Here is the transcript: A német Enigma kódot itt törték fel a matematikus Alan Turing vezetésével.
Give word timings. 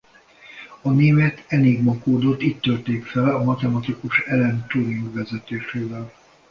A 0.81 0.89
német 0.91 1.43
Enigma 1.47 1.97
kódot 1.97 2.41
itt 2.41 2.61
törték 2.61 3.05
fel 3.05 3.35
a 3.35 3.43
matematikus 3.43 4.19
Alan 4.27 4.65
Turing 4.67 5.13
vezetésével. 5.13 6.13